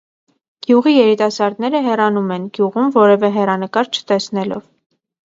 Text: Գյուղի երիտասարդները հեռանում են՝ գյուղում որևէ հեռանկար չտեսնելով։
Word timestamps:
Գյուղի 0.67 0.93
երիտասարդները 0.93 1.81
հեռանում 1.87 2.31
են՝ 2.37 2.47
գյուղում 2.57 2.89
որևէ 2.97 3.31
հեռանկար 3.37 3.93
չտեսնելով։ 3.93 4.65